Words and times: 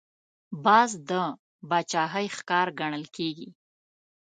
باز 0.65 0.91
د 1.09 1.11
باچاهۍ 1.69 2.27
ښکار 2.37 2.67
ګڼل 2.79 3.05
کېږي 3.15 3.49